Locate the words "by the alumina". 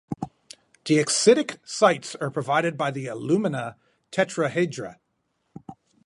2.75-3.75